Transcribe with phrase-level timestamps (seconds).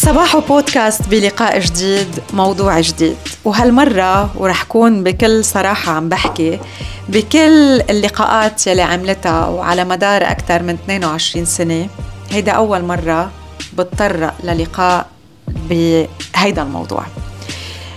[0.00, 3.16] صباح بودكاست بلقاء جديد موضوع جديد.
[3.44, 6.60] وهالمرة ورح كون بكل صراحة عم بحكي
[7.08, 11.88] بكل اللقاءات يلي عملتها وعلى مدار أكثر من 22 سنة.
[12.30, 13.30] هيدا أول مرة
[13.78, 15.06] بتطرق للقاء
[15.48, 17.04] بهيدا الموضوع.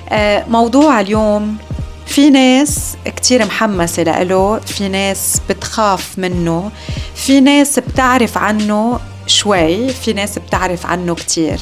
[0.09, 1.57] آه، موضوع اليوم
[2.05, 6.71] في ناس كتير محمسة لإله في ناس بتخاف منه
[7.15, 11.59] في ناس بتعرف عنه شوي في ناس بتعرف عنه كتير.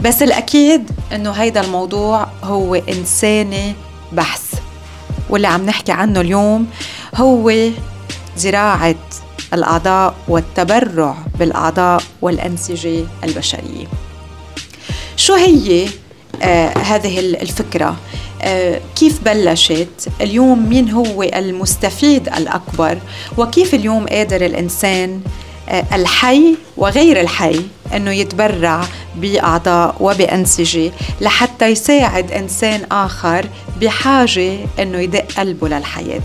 [0.00, 3.74] بس الأكيد إنه هيدا الموضوع هو إنساني
[4.12, 4.54] بحث
[5.30, 6.66] واللي عم نحكي عنه اليوم
[7.14, 7.52] هو
[8.36, 8.94] زراعة
[9.54, 13.86] الأعضاء والتبرع بالأعضاء والأنسجة البشرية
[15.16, 15.86] شو هي
[16.42, 17.96] آه هذه الفكرة؟
[18.42, 22.98] آه كيف بلشت؟ اليوم مين هو المستفيد الأكبر؟
[23.38, 27.60] وكيف اليوم قادر الإنسان آه الحي وغير الحي
[27.96, 28.80] إنه يتبرع
[29.16, 33.46] بأعضاء وبأنسجة لحتى يساعد إنسان آخر
[33.80, 36.20] بحاجة إنه يدق قلبه للحياة.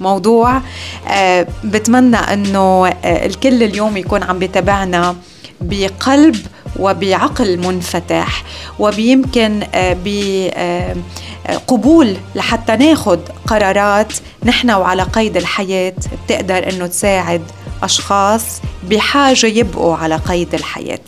[0.00, 0.60] موضوع
[1.08, 5.16] آه بتمنى إنه آه الكل اليوم يكون عم بيتابعنا
[5.60, 6.36] بقلب
[6.78, 8.42] وبعقل منفتح
[8.78, 10.96] وبيمكن آه
[11.48, 14.12] بقبول لحتى ناخد قرارات
[14.44, 17.42] نحن وعلى قيد الحياة بتقدر إنه تساعد
[17.82, 18.44] أشخاص
[18.90, 21.00] بحاجة يبقوا على قيد الحياة.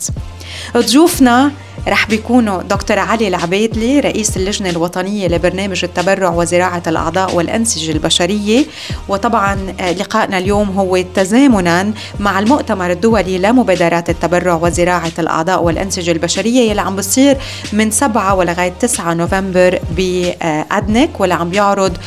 [0.77, 1.51] ضيوفنا
[1.87, 8.65] رح بيكونوا دكتور علي العبيدلي رئيس اللجنة الوطنية لبرنامج التبرع وزراعة الأعضاء والأنسجة البشرية.
[9.07, 9.55] وطبعا
[9.99, 16.69] لقائنا اليوم هو تزامنا مع المؤتمر الدولي لمبادرات التبرع وزراعة الأعضاء والأنسجة البشرية.
[16.69, 17.37] يلي عم بصير
[17.73, 21.97] من 7 ولغاية 9 نوفمبر بأدنك واللي عم بيعرض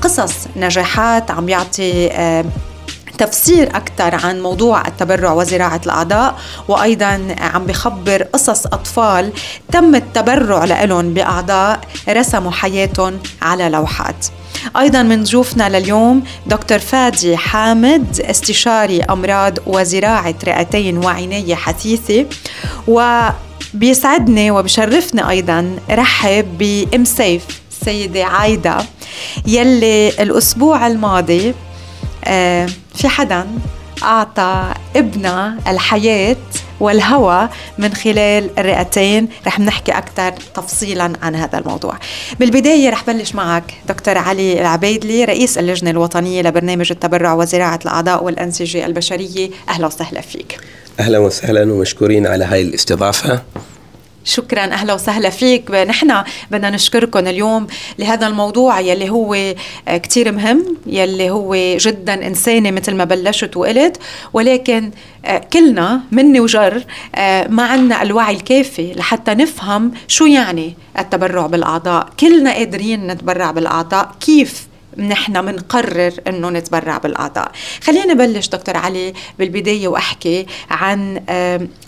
[0.00, 2.10] قصص نجاحات عم بيعطي
[3.18, 9.32] تفسير أكثر عن موضوع التبرع وزراعة الأعضاء وأيضا عم بخبر قصص أطفال
[9.72, 14.26] تم التبرع لهم بأعضاء رسموا حياتهم على لوحات.
[14.76, 22.26] أيضا من ضيوفنا لليوم دكتور فادي حامد استشاري أمراض وزراعة رئتين وعنايه حثيثة
[22.88, 23.28] و
[23.74, 28.76] بيسعدني وبشرفني أيضا رحب بإم سيف السيده عايدة
[29.46, 31.54] يلي الأسبوع الماضي
[32.24, 33.46] آه في حدا
[34.02, 36.36] أعطى ابنها الحياة
[36.80, 41.94] والهوى من خلال الرئتين رح نحكي أكثر تفصيلا عن هذا الموضوع.
[42.40, 48.86] بالبداية رح بلش معك دكتور علي العبيدلي رئيس اللجنة الوطنية لبرنامج التبرع وزراعة الأعضاء والأنسجة
[48.86, 49.50] البشرية.
[49.68, 50.60] أهلا وسهلا فيك.
[51.00, 53.42] أهلا وسهلا ومشكورين على هاي الاستضافة.
[54.24, 55.70] شكرا أهلا وسهلا فيك.
[55.70, 57.66] نحن بدنا نشكركم اليوم
[57.98, 59.54] لهذا الموضوع يلي هو
[59.88, 63.96] كتير مهم يلي هو جدا إنساني مثل ما بلشت وقلت.
[64.32, 64.90] ولكن
[65.52, 66.84] كلنا مني وجر
[67.48, 72.08] ما عندنا الوعي الكافي لحتى نفهم شو يعني التبرع بالأعضاء.
[72.20, 74.10] كلنا قادرين نتبرع بالأعضاء.
[74.20, 74.66] كيف؟
[74.98, 77.52] نحن منقرر إنه نتبرع بالأعضاء.
[77.82, 81.22] خلينا نبلش دكتور علي بالبداية وأحكي عن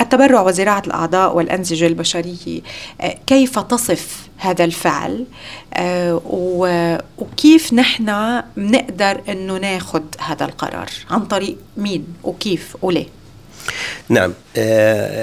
[0.00, 2.61] التبرع وزراعة الأعضاء والأنسجة البشرية.
[3.27, 5.25] كيف تصف هذا الفعل؟
[7.19, 13.06] وكيف نحن بنقدر إنه ناخذ هذا القرار؟ عن طريق مين؟ وكيف؟ وليه؟
[14.09, 14.33] نعم.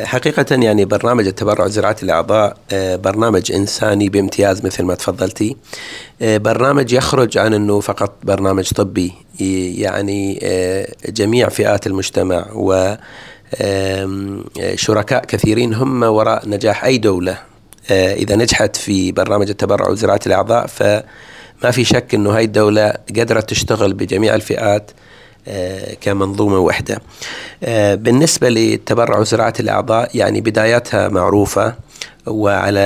[0.05, 5.55] حقيقة يعني برنامج التبرع وزراعة الأعضاء برنامج إنساني بامتياز مثل ما تفضلتي.
[6.21, 9.13] برنامج يخرج عن أنه فقط برنامج طبي.
[9.77, 10.39] يعني
[11.09, 12.95] جميع فئات المجتمع و
[14.75, 17.37] شركاء كثيرين هم وراء نجاح أي دولة.
[17.91, 23.93] إذا نجحت في برنامج التبرع وزراعة الأعضاء فما في شك أنه هاي الدولة قدرت تشتغل
[23.93, 24.91] بجميع الفئات.
[26.01, 27.01] كمنظومة وحدة.
[27.95, 31.75] بالنسبة للتبرع وزراعه الأعضاء يعني بداياتها معروفة
[32.27, 32.79] وعلى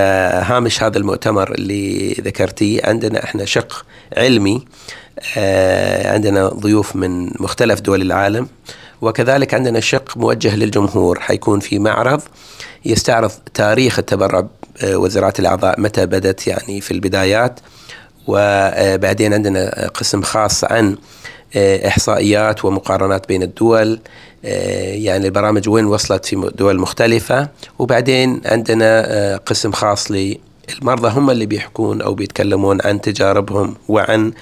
[0.46, 3.86] هامش هذا المؤتمر اللي ذكرتيه عندنا إحنا شق
[4.18, 4.66] علمي
[6.06, 8.48] عندنا ضيوف من مختلف دول العالم
[9.02, 12.22] وكذلك عندنا شق موجه للجمهور حيكون في معرض
[12.86, 14.48] يستعرض تاريخ التبرع
[14.86, 17.60] وزراعة الأعضاء متى بدت يعني في البدايات
[18.28, 20.98] وبعدين عندنا قسم خاص عن
[21.56, 24.00] إحصائيات ومقارنات بين الدول.
[24.44, 27.50] يعني البرامج وين وصلت في دول مختلفة.
[27.80, 34.34] وبعدين عندنا قسم خاص للمرضى هم اللي بيحكون أو بيتكلمون عن تجاربهم وعن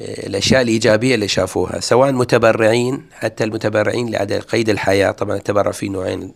[0.00, 5.10] الأشياء الإيجابية اللي شافوها سواء متبرعين حتى المتبرعين اللي على قيد الحياة.
[5.10, 6.32] طبعا التبرع في نوعين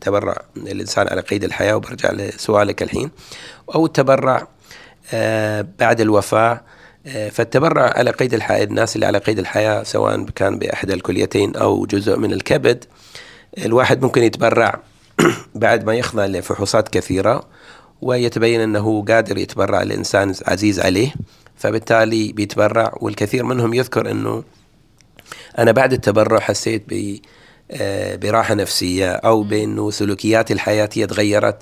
[0.00, 3.10] تبرع الإنسان على قيد الحياة وبرجع لسؤالك الحين.
[3.74, 4.48] أو التبرع
[5.78, 6.60] بعد الوفاة
[7.06, 12.16] فالتبرع على قيد الحياة الناس اللي على قيد الحياة سواء كان بأحد الكليتين أو جزء
[12.16, 12.84] من الكبد
[13.58, 14.80] الواحد ممكن يتبرع
[15.54, 17.48] بعد ما يخضع لفحوصات كثيرة
[18.02, 21.14] ويتبين أنه قادر يتبرع لإنسان عزيز عليه.
[21.56, 24.44] فبالتالي بيتبرع والكثير منهم يذكر أنه
[25.58, 26.82] أنا بعد التبرع حسيت
[27.70, 31.56] آه، براحة نفسية أو بأنه سلوكياتي الحياتية تغيرت.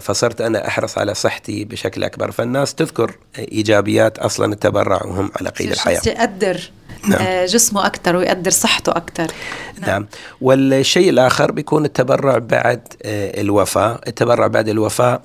[0.00, 2.30] فصرت أنا أحرص على صحتي بشكل أكبر.
[2.30, 6.00] فالناس تذكر إيجابيات أصلا التبرع وهم على قيد الحياة.
[6.06, 6.60] يقدر
[7.08, 7.22] نعم.
[7.22, 9.32] آه، جسمه أكثر ويقدر صحته أكثر
[9.80, 9.90] نعم.
[9.90, 10.06] نعم.
[10.40, 14.00] والشيء الآخر بيكون التبرع بعد الوفاة.
[14.06, 15.22] التبرع بعد الوفاة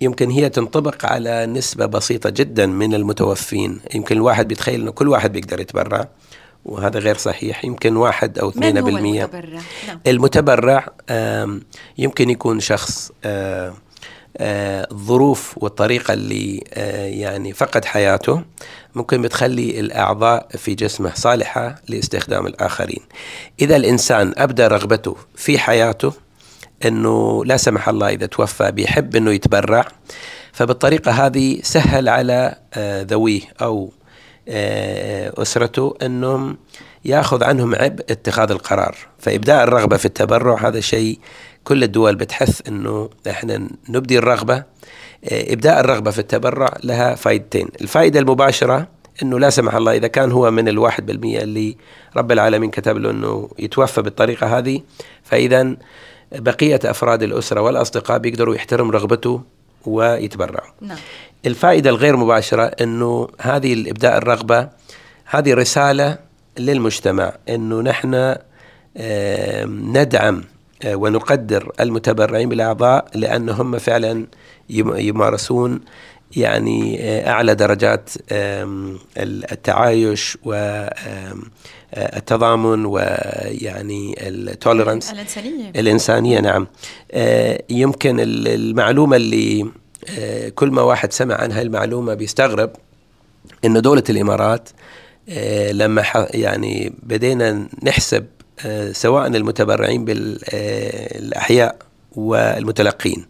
[0.00, 3.80] يمكن هي تنطبق على نسبة بسيطة جدا من المتوفين.
[3.94, 6.08] يمكن الواحد بيتخيل أنه كل واحد بيقدر يتبرع.
[6.64, 10.00] وهذا غير صحيح يمكن واحد أو اثنين بالمية المتبرع, نعم.
[10.06, 10.88] المتبرع
[11.98, 13.12] يمكن يكون شخص
[14.40, 16.56] الظروف والطريقة اللي
[17.20, 18.42] يعني فقد حياته
[18.94, 23.00] ممكن بتخلي الأعضاء في جسمه صالحة لاستخدام الآخرين.
[23.60, 26.12] إذا الإنسان أبدى رغبته في حياته
[26.84, 29.88] أنه لا سمح الله إذا توفى بيحب أنه يتبرع
[30.52, 32.56] فبالطريقة هذه سهل على
[33.10, 33.92] ذويه أو
[35.42, 36.56] أسرته أنهم
[37.04, 38.96] يأخذ عنهم عبء اتخاذ القرار.
[39.18, 41.18] فإبداء الرغبة في التبرع هذا شيء
[41.64, 44.64] كل الدول بتحث أنه إحنا نبدي الرغبة.
[45.24, 48.88] آه، إبداء الرغبة في التبرع لها فائدتين الفائدة المباشرة
[49.22, 51.76] أنه لا سمح الله إذا كان هو من الواحد بالمية اللي
[52.16, 54.80] رب العالمين كتب له أنه يتوفى بالطريقة هذه
[55.22, 55.76] فإذا
[56.32, 59.42] بقية أفراد الأسرة والأصدقاء بيقدروا يحترم رغبته
[59.86, 60.98] ويتبرعوا نعم.
[61.46, 64.68] الفائدة الغير مباشرة أنه هذه الإبداء الرغبة
[65.24, 66.18] هذه رسالة
[66.58, 68.36] للمجتمع أنه نحن
[69.66, 70.44] ندعم
[70.84, 74.26] آه، ونقدر المتبرعين بالأعضاء لأنهم فعلا
[74.70, 75.80] يمارسون
[76.36, 78.10] يعني آه، أعلى درجات
[79.16, 81.42] التعايش والتضامن
[81.94, 82.18] آه،
[82.86, 85.70] ويعني التولرنس الإنسانية.
[85.70, 86.66] الإنسانية نعم.
[87.70, 89.70] يمكن المعلومة اللي
[90.08, 92.70] آه، كل ما واحد سمع عن المعلومة بيستغرب
[93.64, 94.68] إنه دولة الإمارات
[95.28, 96.04] آه، لما
[96.34, 98.26] يعني بدينا نحسب
[98.66, 101.76] آه، سواء المتبرعين بالاحياء
[102.16, 103.26] والمتلقين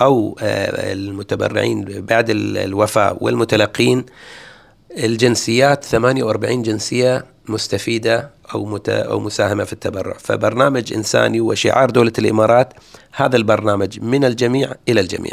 [0.00, 4.04] أو المتبرعين بعد الوفاة والمتلقين
[4.98, 10.16] الجنسيات 48 جنسية مستفيدة أو مت أو مساهمة في التبرع.
[10.18, 12.74] فبرنامج إنساني وشعار دولة الإمارات
[13.12, 15.32] هذا البرنامج من الجميع إلى الجميع.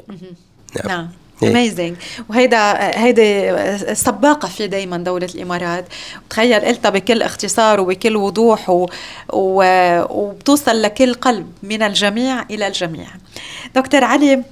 [0.75, 1.09] نعم, نعم.
[1.43, 1.95] اميزنج
[2.29, 5.85] وهيدا هيدي سباقة في دائما دولة الإمارات.
[6.29, 8.89] تخيل قلتها بكل اختصار وبكل وضوح و...
[9.33, 9.63] و...
[10.09, 13.07] وبتوصل لكل قلب من الجميع إلى الجميع.
[13.75, 14.43] دكتور علي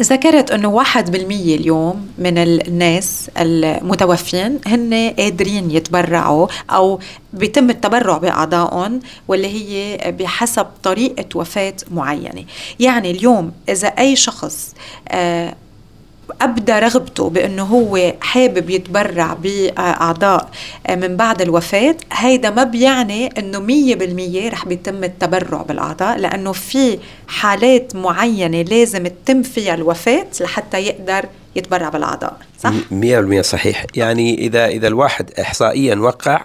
[0.00, 7.00] ذكرت إنه واحد بالمية اليوم من الناس المتوفين هن قادرين يتبرعوا أو
[7.32, 12.44] بيتم التبرع بأعضائهم واللي هي بحسب طريقة وفاة معينة.
[12.80, 14.74] يعني اليوم إذا أي شخص
[15.08, 15.54] آه
[16.40, 20.50] أبدى رغبته بأنه هو حابب يتبرع بأعضاء
[20.90, 21.96] من بعد الوفاة.
[22.12, 26.98] هيدا ما بيعني إنه مية بالمية رح بيتم التبرع بالأعضاء لأنه في
[27.28, 31.24] حالات معينة لازم تتم فيها الوفاة لحتى يقدر
[31.56, 33.86] يتبرع بالأعضاء صح؟ 100% صحيح.
[33.96, 36.44] يعني إذا إذا الواحد احصائيا وقع آه،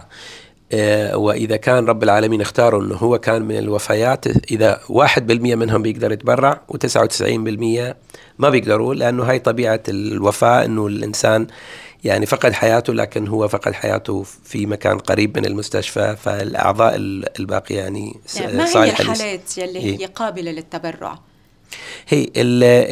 [1.14, 6.12] وإذا كان رب العالمين اختاره أنه هو كان من الوفيات إذا واحد بالمية منهم بيقدر
[6.12, 7.98] يتبرع وتسعة وتسعين بالمية
[8.40, 11.48] ما بيقدروا لأنه هاي طبيعة الوفاة أنه الإنسان
[12.04, 16.96] يعني فقد حياته لكن هو فقد حياته في مكان قريب من المستشفى فالأعضاء
[17.40, 18.16] الباقية يعني,
[18.54, 21.20] ما هي الحالات يلي هي قابلة للتبرع؟
[22.08, 22.30] هي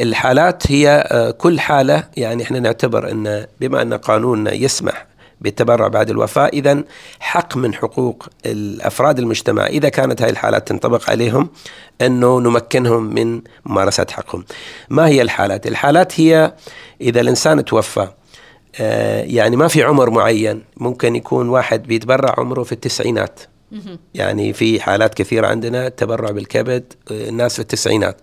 [0.02, 5.06] الحالات هي آه، كل حالة يعني إحنا نعتبر إن بما أن قانوننا يسمح
[5.40, 6.46] بالتبرع بعد الوفاة.
[6.46, 6.84] إذا
[7.20, 11.48] حق من حقوق الأفراد المجتمع إذا كانت هذه الحالات تنطبق عليهم
[12.00, 14.44] أنه نمكنهم من ممارسة حقهم.
[14.88, 16.54] ما هي الحالات؟ الحالات هي
[17.00, 18.08] إذا الإنسان توفى
[18.80, 23.40] آه، يعني ما في عمر معين ممكن يكون واحد بيتبرع عمره في التسعينات.
[24.14, 28.16] يعني في حالات كثيرة عندنا تبرع بالكبد آه، الناس في التسعينات.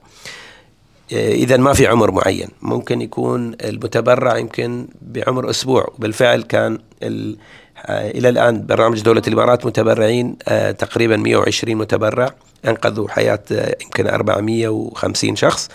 [1.12, 2.48] اذا ما في عمر معين.
[2.62, 10.36] ممكن يكون المتبرع يمكن بعمر أسبوع وبالفعل كان آه، إلى الآن برنامج دولة الإمارات متبرعين
[10.48, 12.34] آه، تقريبا 120 متبرع
[12.68, 13.44] أنقذوا حياة
[13.82, 15.70] يمكن 450 شخص.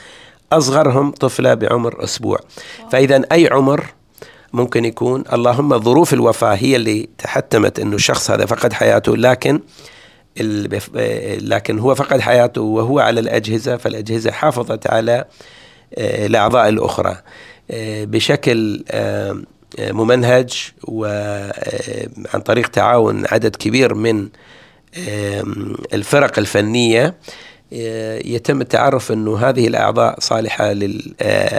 [0.52, 2.38] أصغرهم طفلة بعمر أسبوع.
[2.92, 3.84] فاذا أي عمر
[4.52, 9.60] ممكن يكون اللهم ظروف الوفاة هي اللي تحتمت إنه الشخص هذا فقد حياته لكن
[10.36, 15.24] لكن هو فقد حياته وهو على الأجهزة فالأجهزة حافظت على
[15.98, 17.16] آه، الأعضاء الأخرى.
[17.70, 19.42] آه، بشكل آه،
[19.78, 24.28] ممنهج وعن طريق تعاون عدد كبير من
[25.94, 27.14] الفرق الفنية
[28.24, 30.72] يتم التعرف إنه هذه الأعضاء صالحة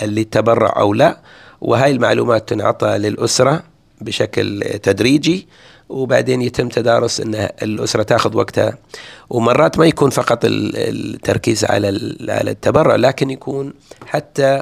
[0.04, 1.22] للتبرع أو لا.
[1.62, 3.64] وهاي المعلومات تنعطى للأسرة
[4.02, 5.48] بشكل تدريجي.
[5.92, 8.78] وبعدين يتم تدارس إن الأسرة تاخذ وقتها.
[9.30, 11.88] ومرات ما يكون فقط التركيز على
[12.30, 13.74] على التبرع لكن يكون
[14.06, 14.62] حتى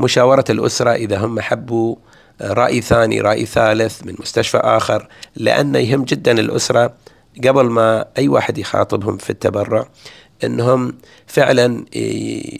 [0.00, 1.96] مشاورة الأسرة إذا هم حبوا
[2.42, 6.94] رأي ثاني رأي ثالث من مستشفى آخر لأنه يهم جدا الأسرة
[7.44, 9.88] قبل ما أي واحد يخاطبهم في التبرع
[10.44, 10.94] إنهم
[11.26, 11.84] فعلا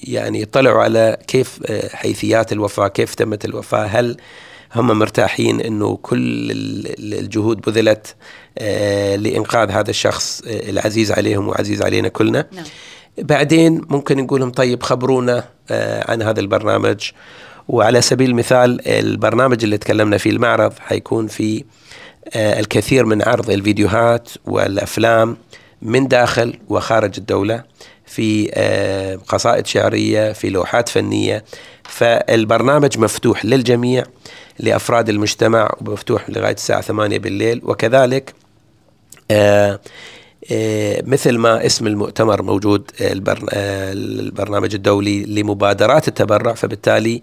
[0.05, 1.61] يعني يطلعوا على كيف
[1.93, 4.17] حيثيات الوفاة كيف تمت الوفاة هل
[4.75, 6.51] هم مرتاحين إنه كل
[6.99, 8.15] الجهود بذلت
[8.59, 12.47] آه، لإنقاذ هذا الشخص آه، العزيز عليهم وعزيز علينا كلنا.
[12.53, 12.65] نعم.
[13.19, 17.11] بعدين ممكن نقول لهم طيب خبرونا آه، عن هذا البرنامج.
[17.69, 21.65] وعلى سبيل المثال البرنامج اللي تكلمنا فيه المعرض حيكون في
[22.37, 25.37] الكثير من عرض الفيديوهات والأفلام
[25.83, 27.63] من داخل وخارج الدولة.
[28.11, 28.51] في
[29.29, 31.45] قصائد شعرية في لوحات فنية.
[31.83, 34.05] فالبرنامج مفتوح للجميع
[34.59, 37.61] لأفراد المجتمع ومفتوح لغاية الساعة 8 بالليل.
[37.65, 38.35] وكذلك
[39.31, 39.81] آه
[40.53, 43.13] آه مثل ما اسم المؤتمر موجود آه
[43.93, 46.55] البرنامج الدولي لمبادرات التبرع.
[46.55, 47.23] فبالتالي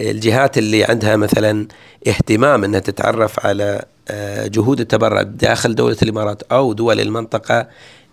[0.00, 1.68] الجهات اللي عندها مثلا
[2.08, 7.68] اهتمام إنها تتعرف على آه، جهود التبرع داخل دولة الإمارات أو دول المنطقة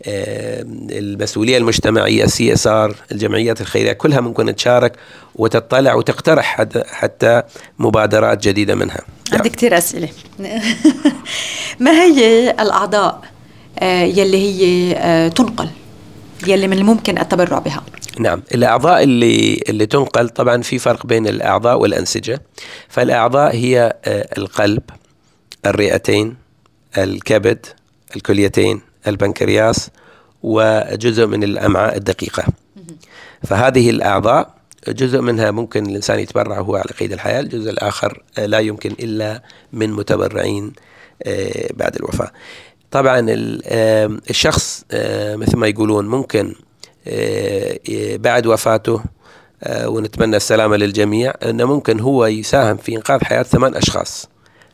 [0.07, 4.93] المسؤولية المجتمعية CSR الجمعيات الخيرية كلها ممكن تشارك
[5.35, 7.43] وتطلع وتقترح حتى
[7.79, 9.01] مبادرات جديدة منها.
[9.33, 10.09] عندي كثير أسئلة.
[11.79, 13.21] ما هي الأعضاء
[13.79, 15.69] آه، يلي هي آه، تنقل
[16.47, 17.83] يلي من الممكن التبرع بها؟
[18.19, 18.43] نعم.
[18.55, 22.41] الأعضاء اللي اللي تنقل طبعا في فرق بين الأعضاء والأنسجة.
[22.89, 24.81] فالأعضاء هي آه، القلب
[25.65, 26.35] الرئتين
[26.97, 27.65] الكبد
[28.15, 29.89] الكليتين البنكرياس
[30.43, 32.43] وجزء من الأمعاء الدقيقة.
[33.43, 38.91] فهذه الأعضاء جزء منها ممكن الإنسان يتبرع هو على قيد الحياة الجزء الآخر لا يمكن
[38.91, 40.73] إلا من متبرعين
[41.23, 42.31] آه، بعد الوفاة.
[42.91, 43.25] طبعا
[44.29, 46.55] الشخص آه، مثل ما يقولون ممكن
[47.07, 47.79] آه،
[48.15, 49.03] بعد وفاته
[49.85, 54.29] ونتمنى السلامة للجميع أنه ممكن هو يساهم في إنقاذ حياة ثمان أشخاص.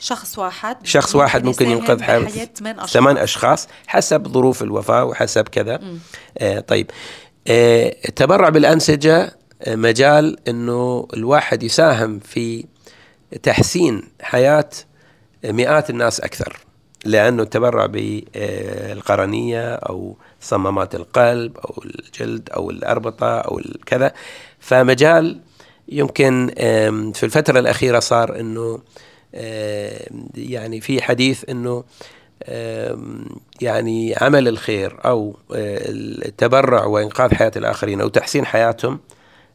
[0.05, 2.49] شخص واحد شخص واحد ممكن ينقذ حياة
[2.87, 5.79] ثمان أشخاص حسب ظروف الوفاة وحسب كذا.
[6.37, 6.91] آه طيب.
[7.47, 12.65] آه التبرع بالأنسجة آه مجال أنه الواحد يساهم في
[13.43, 14.69] تحسين حياة
[15.45, 16.57] مئات الناس أكثر.
[17.05, 24.13] لأنه التبرع بالقرنية أو صمامات القلب أو الجلد أو الأربطة أو كذا.
[24.59, 25.39] فمجال
[25.89, 26.51] يمكن
[27.15, 28.79] في الفترة الأخيرة صار أنه
[30.35, 31.83] يعني في حديث إنه
[33.61, 35.79] يعني عمل الخير أو آه،
[36.25, 38.99] التبرع وإنقاذ حياة الآخرين أو تحسين حياتهم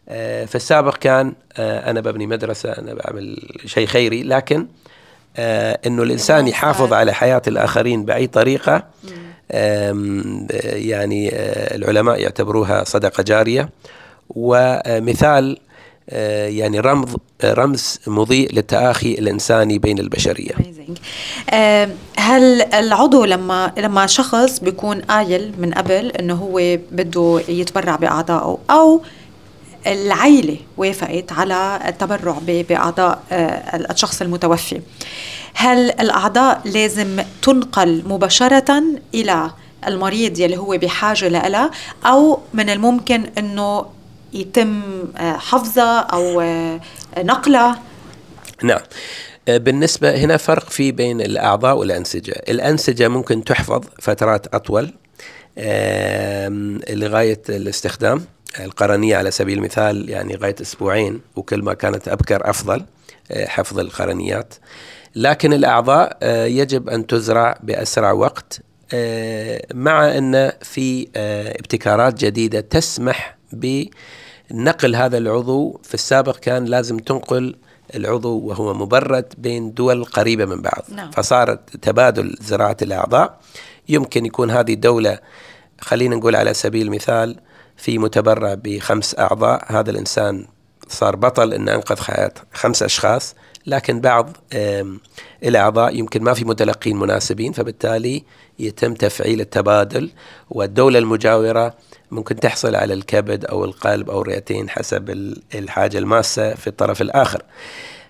[0.09, 4.67] آه، في السابق كان آه، أنا ببني مدرسة أنا بعمل شيء خيري لكن
[5.87, 8.87] إنه الإنسان يحافظ على حياة الآخرين بأي طريقة
[10.65, 11.31] يعني
[11.75, 13.69] العلماء يعتبروها صدقة جارية.
[14.31, 15.59] ومثال
[16.47, 20.53] يعني رمز رمز مضيء للتآخي الإنساني بين البشرية.
[21.51, 28.59] آه، هل العضو لما لما شخص بيكون قايل من قبل إنه هو بده يتبرع بأعضائه
[28.71, 29.03] أو
[29.87, 34.81] العيلة وافقت على التبرع بأعضاء آه، الشخص المتوفي
[35.55, 38.83] هل الأعضاء لازم تنقل مباشرة
[39.15, 39.51] إلى
[39.87, 41.71] المريض يلي هو بحاجة لها
[42.05, 43.87] أو من الممكن أنه
[44.33, 44.83] يتم
[45.17, 46.81] آه، حفظها أو آه،
[47.19, 47.83] نقلها
[48.63, 48.81] نعم.
[49.49, 52.43] آه، بالنسبة هنا فرق في بين الأعضاء والأنسجة.
[52.49, 54.93] الأنسجة ممكن تحفظ فترات أطول
[56.97, 58.25] لغاية الاستخدام.
[58.61, 62.85] القرنية على سبيل المثال يعني غاية أسبوعين وكل ما كانت أبكر أفضل
[63.33, 64.55] حفظ القرنيات.
[65.15, 68.61] لكن الأعضاء يجب أن تزرع بأسرع وقت
[69.75, 71.09] مع أن في
[71.59, 73.85] ابتكارات جديدة تسمح ب
[74.53, 77.57] نقل هذا العضو في السابق كان لازم تنقل
[77.95, 80.85] العضو وهو مبرد بين دول قريبة من بعض.
[80.89, 81.11] نعم.
[81.11, 83.41] فصارت تبادل زراعة الأعضاء.
[83.89, 85.19] يمكن يكون هذه الدولة
[85.81, 87.37] خلينا نقول على سبيل المثال
[87.77, 89.65] في متبرع بخمس أعضاء.
[89.67, 90.47] هذا الإنسان
[90.89, 93.35] صار بطل أن أنقذ حياة خمس أشخاص.
[93.67, 94.37] لكن بعض
[95.43, 98.25] الأعضاء يمكن ما في متلقين مناسبين فبالتالي
[98.59, 100.11] يتم تفعيل التبادل
[100.51, 101.75] والدولة المجاورة
[102.11, 105.11] ممكن تحصل على الكبد أو القلب أو الرئتين حسب
[105.55, 107.43] الحاجة الماسة في الطرف الآخر.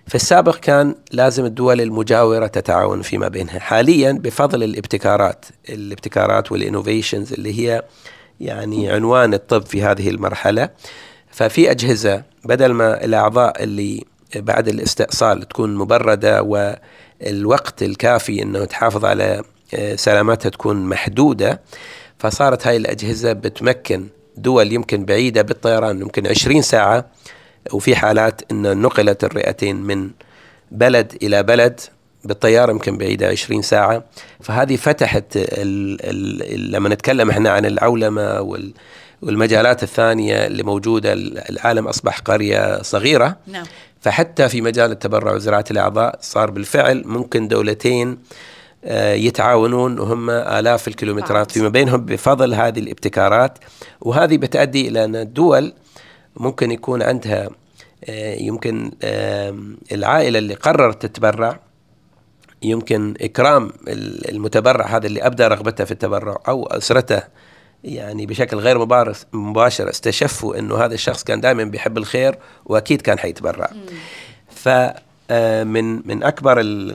[0.07, 3.59] في السابق كان لازم الدول المجاورة تتعاون فيما بينها.
[3.59, 7.83] حاليا بفضل الابتكارات الابتكارات والإنوفيشنز اللي هي
[8.39, 10.69] يعني عنوان الطب في هذه المرحلة.
[11.31, 19.43] ففي أجهزة بدل ما الأعضاء اللي بعد الاستئصال تكون مبردة والوقت الكافي أنه تحافظ على
[19.73, 21.61] آه، سلامتها تكون محدودة.
[22.19, 24.07] فصارت هاي الأجهزة بتمكن
[24.37, 27.05] دول يمكن بعيدة بالطيران يمكن 20 ساعة.
[27.73, 30.09] وفي حالات أن نقلت الرئتين من
[30.71, 31.79] بلد إلى بلد
[32.23, 34.03] بالطيارة يمكن بعيدة 20 ساعة.
[34.41, 38.73] فهذه فتحت ال ال لما نتكلم إحنا عن العولمة وال
[39.21, 41.13] والمجالات الثانية اللي موجودة
[41.49, 43.37] العالم أصبح قرية صغيرة.
[43.47, 43.65] نعم.
[44.01, 48.17] فحتى في مجال التبرع وزراعة الأعضاء صار بالفعل ممكن دولتين
[48.85, 53.57] آه، يتعاونون وهم آلاف الكيلومترات فيما بينهم بفضل هذه الابتكارات.
[54.01, 55.73] وهذه بتؤدي إلى أن الدول
[56.35, 57.49] ممكن يكون عندها
[58.05, 58.91] آه، يمكن
[59.91, 61.59] العائلة اللي قررت تتبرع
[62.63, 63.71] يمكن إكرام
[64.29, 67.23] المتبرع هذا اللي أبدى رغبته في التبرع أو أسرته
[67.83, 68.77] يعني بشكل غير
[69.33, 72.35] مباشر استشفوا إنه هذا الشخص كان دائما بيحب الخير
[72.65, 73.71] وأكيد كان حيتبرع.
[74.55, 74.95] فمن
[75.31, 76.85] آه، من أكبر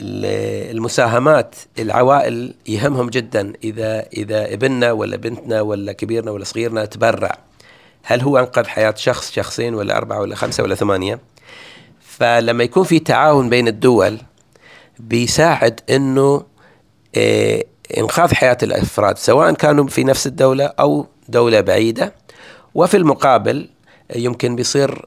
[0.00, 7.38] المساهمات العوائل يهمهم جدا إذا إذا ابننا ولا بنتنا ولا كبيرنا ولا صغيرنا تبرع.
[8.02, 11.20] هل هو أنقذ حياة شخص شخصين ولا أربعة ولا خمسة ولا ثمانية؟
[12.00, 14.18] فلما يكون في تعاون بين الدول
[14.98, 16.42] بيساعد إنه
[17.98, 22.14] إنقاذ حياة الأفراد سواء كانوا في نفس الدولة أو دولة بعيدة.
[22.74, 23.68] وفي المقابل
[24.16, 25.04] يمكن بيصير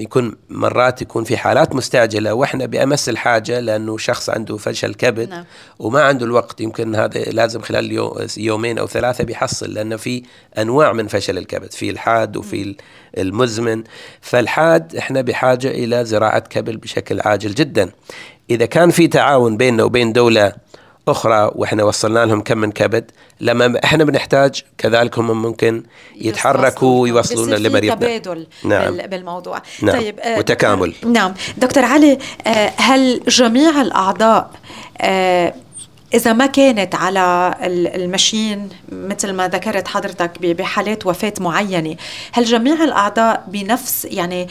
[0.00, 5.44] يكون مرات يكون في حالات مستعجلة وإحنا بأمس الحاجة لأنه شخص عنده فشل كبد نعم.
[5.78, 6.60] وما عنده الوقت.
[6.60, 10.22] يمكن هذا لازم خلال يومين أو ثلاثة بيحصل لأنه في
[10.58, 12.76] أنواع من فشل الكبد في الحاد وفي
[13.18, 13.84] المزمن.
[14.20, 17.90] فالحاد إحنا بحاجة إلى زراعة كبد بشكل عاجل جدا.
[18.50, 20.52] إذا كان في تعاون بيننا وبين دولة
[21.08, 25.82] أخرى وإحنا وصلنا لهم كم من كبد لما إحنا بنحتاج كذلك هم ممكن
[26.16, 28.18] يتحركوا ويوصلونا لمريضنا.
[28.18, 28.96] تبادل نعم.
[28.96, 29.62] بالموضوع.
[29.82, 29.96] نعم.
[29.98, 31.34] طيب آه وتكامل نعم.
[31.58, 34.50] دكتور علي آه هل جميع الأعضاء
[35.00, 35.54] آه
[36.14, 37.54] إذا ما كانت على
[37.94, 41.96] المشين مثل ما ذكرت حضرتك بحالات وفاة معينة
[42.32, 44.48] هل جميع الأعضاء بنفس يعني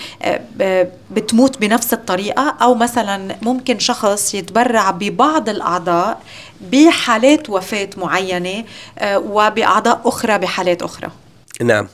[0.61, 6.21] آه، بتموت بنفس الطريقة؟ أو مثلا ممكن شخص يتبرع ببعض الأعضاء
[6.61, 8.63] بحالات وفاة معينة
[8.99, 11.09] آه، وبأعضاء أخرى بحالات أخرى؟
[11.61, 11.87] نعم.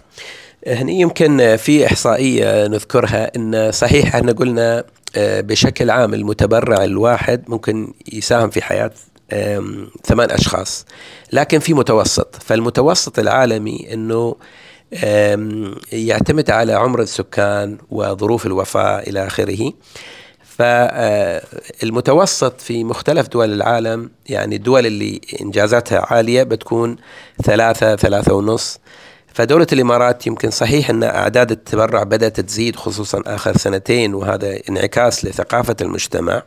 [0.67, 4.83] هنا يمكن في إحصائية نذكرها أن صحيح إحنا قلنا
[5.15, 8.91] آه، بشكل عام المتبرع الواحد ممكن يساهم في حياة
[10.05, 10.85] ثمان أشخاص.
[11.33, 12.35] لكن في متوسط.
[12.35, 14.35] فالمتوسط العالمي أنه
[15.91, 19.71] يعتمد على عمر السكان وظروف الوفاة إلى آخره.
[20.57, 26.95] فالمتوسط في مختلف دول العالم يعني الدول اللي إنجازاتها عالية بتكون
[27.43, 28.79] ثلاثة ثلاثة ونص.
[29.33, 35.75] فدولة الإمارات يمكن صحيح أن أعداد التبرع بدأت تزيد خصوصا آخر سنتين وهذا انعكاس لثقافة
[35.81, 36.43] المجتمع.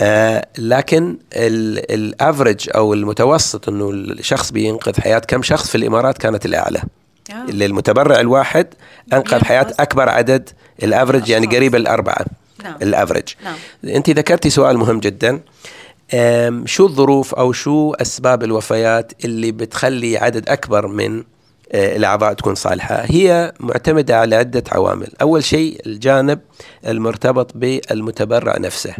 [0.00, 6.46] آه لكن ال average أو المتوسط إنه الشخص بينقذ حياة كم شخص في الإمارات كانت
[6.46, 6.82] الأعلى.
[7.30, 7.44] آه.
[7.48, 8.66] اللي المتبرع الواحد
[9.12, 10.50] أنقذ حياة أكبر عدد
[10.82, 12.24] ال average يعني قريب الاربعه
[12.64, 12.76] نعم.
[12.82, 13.54] ال average نعم.
[13.84, 15.40] أنت ذكرتي سؤال مهم جدا.
[16.64, 21.24] شو الظروف أو شو أسباب الوفيات اللي بتخلي عدد أكبر من
[21.72, 25.08] آه، الأعضاء تكون صالحة؟ هي معتمدة على عدة عوامل.
[25.22, 26.38] أول شيء الجانب
[26.86, 28.94] المرتبط بالمتبرع نفسه.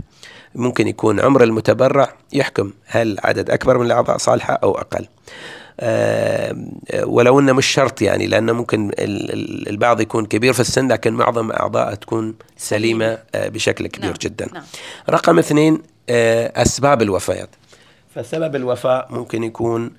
[0.54, 5.06] ممكن يكون عمر المتبرع يحكم هل عدد أكبر من الأعضاء صالحة أو أقل
[5.80, 6.56] أه
[7.02, 8.90] ولو إنه مش شرط يعني لأنه ممكن
[9.68, 14.18] البعض يكون كبير في السن لكن معظم اعضائه تكون سليمة أه بشكل كبير نعم.
[14.20, 14.48] جدا.
[14.54, 14.62] نعم.
[15.10, 15.82] رقم اثنين
[16.56, 17.48] أسباب الوفيات.
[18.14, 19.90] فسبب الوفاة ممكن يكون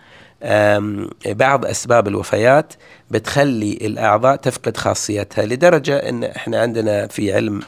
[1.25, 2.73] بعض أسباب الوفيات
[3.11, 7.61] بتخلي الأعضاء تفقد خاصيتها لدرجة إن إحنا عندنا في علم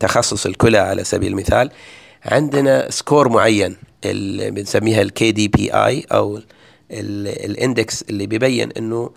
[0.00, 1.70] تخصص الكلى على سبيل المثال
[2.24, 6.40] عندنا score معين اللي بنسميها ال KDPI أو
[6.90, 9.10] ال index اللي بيبين إنه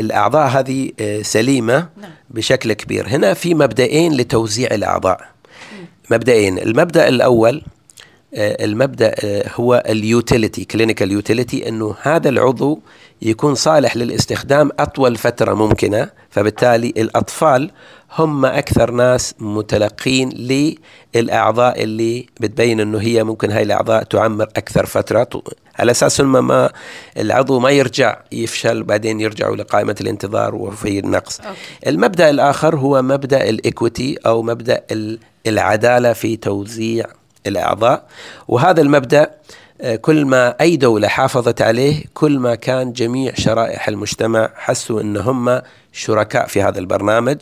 [0.00, 2.10] الأعضاء هذه آه، سليمة نعم.
[2.30, 3.08] بشكل كبير.
[3.08, 5.28] هنا في مبدئين لتوزيع الأعضاء.
[6.10, 7.62] مبدئين المبدأ الأول
[8.34, 12.80] المبدأ آه، هو ال utility clinical utility إنه هذا العضو
[13.22, 17.70] يكون صالح للاستخدام أطول فترة ممكنة فبالتالي الأطفال
[18.18, 20.28] هم أكثر ناس متلقين
[21.14, 25.28] للأعضاء اللي بتبين إنه هي ممكن هاي الأعضاء تعمر أكثر فترة
[25.78, 26.72] على أساس إنه ما
[27.16, 31.40] العضو ما يرجع يفشل بعدين يرجعوا لقائمة الانتظار وفي النقص.
[31.40, 31.58] okay.
[31.86, 34.84] المبدأ الآخر هو مبدأ ال equity أو مبدأ
[35.46, 37.06] العدالة في توزيع
[37.46, 38.06] الأعضاء.
[38.48, 39.30] وهذا المبدأ
[40.00, 45.60] كل ما أي دولة حافظت عليه كل ما كان جميع شرائح المجتمع حسوا أن هم
[45.92, 47.36] شركاء في هذا البرنامج.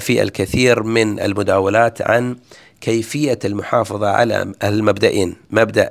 [0.00, 2.36] في الكثير من المداولات عن
[2.80, 5.36] كيفية المحافظة على المبدئين.
[5.50, 5.90] مبدأ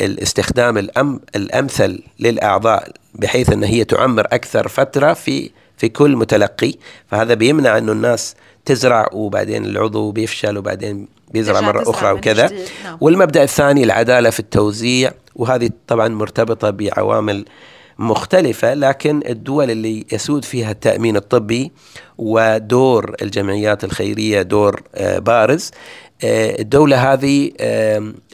[0.00, 6.74] الاستخدام الأم الأمثل للأعضاء بحيث أن هي تعمر أكثر فترة في في كل متلقي
[7.06, 12.50] فهذا بيمنع أنه الناس تزرع وبعدين العضو بيفشل وبعدين بيزرع مرة أخرى وكذا
[12.84, 12.98] نعم.
[13.00, 17.44] والمبدأ الثاني العدالة في التوزيع وهذه طبعا مرتبطة بعوامل
[17.98, 21.72] مختلفة لكن الدول اللي يسود فيها التأمين الطبي
[22.18, 25.70] ودور الجمعيات الخيرية دور آه، بارز
[26.24, 27.50] الدولة هذه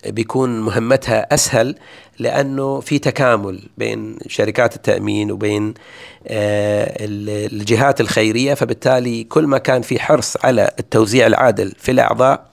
[0.07, 1.77] بيكون مهمتها أسهل
[2.19, 5.75] لأنه في تكامل بين شركات التأمين وبين
[6.27, 12.47] آه، الجهات الخيرية فبالتالي كل ما كان في حرص على التوزيع العادل في الأعضاء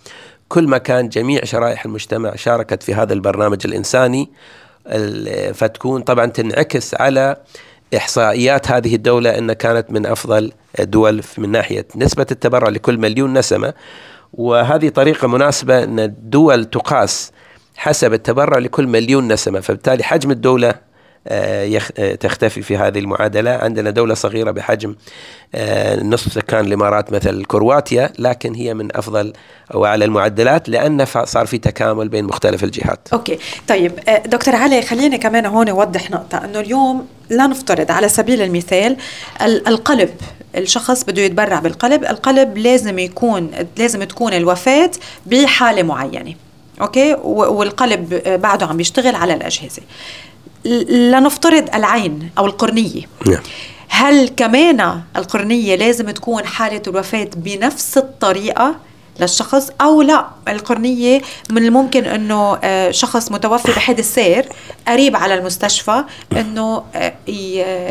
[0.49, 4.29] كل ما كان جميع شرائح المجتمع شاركت في هذا البرنامج الإنساني
[5.53, 7.37] فتكون طبعا تنعكس على
[7.97, 13.73] إحصائيات هذه الدولة أن كانت من أفضل الدول من ناحية نسبة التبرع لكل مليون نسمة.
[14.33, 17.31] وهذه طريقة مناسبة أن الدول تقاس
[17.75, 19.59] حسب التبرع لكل مليون نسمة.
[19.59, 20.75] فبالتالي حجم الدولة
[21.27, 23.51] آه، آه، تختفي في هذه المعادلة.
[23.51, 24.95] عندنا دولة صغيرة بحجم
[25.55, 29.33] آه، نصف سكان الإمارات مثل كرواتيا لكن هي من أفضل
[29.73, 33.07] أو أعلى المعدلات لأن صار في تكامل بين مختلف الجهات.
[33.13, 33.39] أوكي.
[33.67, 33.91] طيب
[34.25, 38.97] دكتور علي خليني كمان هون أوضح نقطة أنه اليوم لا نفترض على سبيل المثال
[39.41, 40.09] القلب
[40.55, 44.91] الشخص بده يتبرع بالقلب القلب لازم يكون لازم تكون الوفاة
[45.25, 46.33] بحالة معينة
[46.81, 49.81] أوكي؟ والقلب بعده عم بيشتغل على الأجهزة.
[50.89, 53.01] لنفترض العين أو القرنية.
[53.27, 53.41] نعم.
[53.87, 58.75] هل كمان القرنية لازم تكون حالة الوفاة بنفس الطريقة
[59.19, 64.45] للشخص أو لا؟ القرنية من الممكن إنه آه، شخص متوفي بحادث سير
[64.87, 67.13] قريب على المستشفى إنه آه،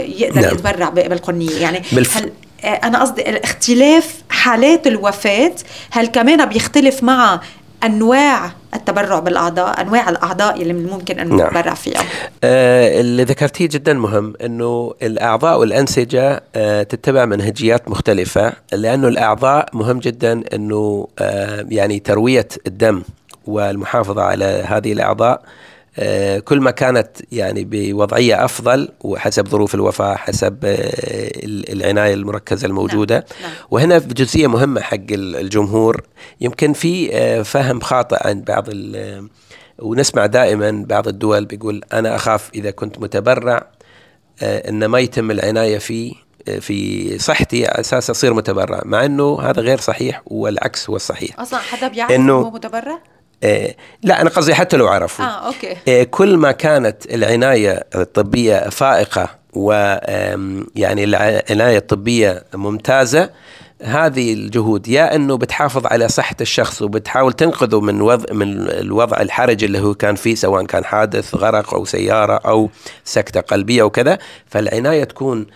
[0.07, 0.55] يقدر نعم.
[0.55, 1.57] يتبرع بالقرنية.
[1.61, 2.17] يعني بالف...
[2.17, 2.33] هل
[2.65, 5.53] أنا قصدي الاختلاف حالات الوفاة
[5.91, 7.41] هل كمان بيختلف مع
[7.85, 11.47] أنواع التبرع بالأعضاء أنواع الأعضاء اللي من الممكن أن نعم.
[11.49, 12.01] نتبرع فيها
[12.45, 19.99] آه اللي ذكرتيه جدا مهم إنه الأعضاء والأنسجة آه تتبع منهجيات مختلفة لأنه الأعضاء مهم
[19.99, 23.03] جدا إنه آه يعني تروية الدم
[23.47, 25.43] والمحافظة على هذه الأعضاء آه،
[26.45, 30.81] كل ما كانت يعني بوضعية أفضل وحسب ظروف الوفاة حسب آه،
[31.73, 33.51] العناية المركزة الموجودة نعم.
[33.51, 33.53] نعم.
[33.71, 36.03] وهنا جزئية مهمة حق الجمهور
[36.41, 38.69] يمكن في آه، فهم خاطئ عند بعض
[39.79, 43.67] ونسمع دائما بعض الدول بيقول أنا أخاف إذا كنت متبرع
[44.43, 46.13] أن ما يتم العناية فيه
[46.61, 51.59] في صحتي على أساس أصير متبرع مع إنه هذا غير صحيح والعكس هو الصحيح أصلا
[51.59, 53.12] حدا بيعرف إنه متبرع إيه
[54.03, 55.25] لا أنا قصدي حتى لو عرفوا.
[55.25, 55.77] آه أوكي.
[55.89, 63.31] إيه كل ما كانت العناية الطبية فائقة ويعني العناية الطبية ممتازة
[63.83, 69.65] هذه الجهود يا إنه بتحافظ على صحة الشخص وبتحاول تنقذه من وضع من الوضع الحرج
[69.65, 72.71] اللي هو كان فيه سواء كان حادث غرق أو سيارة أو
[73.05, 75.47] سكتة قلبية وكذا فالعناية تكون